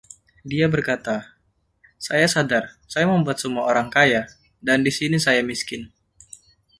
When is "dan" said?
4.67-4.79